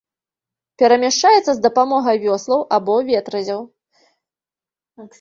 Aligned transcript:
Перамяшчаецца 0.81 1.45
з 1.53 1.59
дапамогай 1.67 2.21
вёслаў 2.25 2.59
або 2.81 2.93
ветразяў. 3.13 3.61